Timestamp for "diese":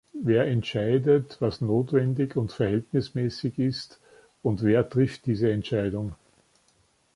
5.27-5.51